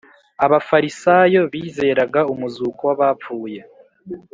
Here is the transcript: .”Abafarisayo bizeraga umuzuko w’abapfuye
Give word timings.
.”Abafarisayo 0.45 1.41
bizeraga 1.51 2.21
umuzuko 2.33 2.81
w’abapfuye 2.89 3.61